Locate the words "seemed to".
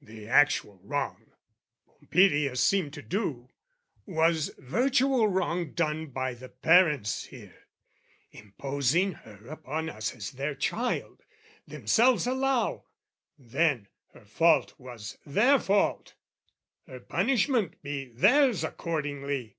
2.54-3.02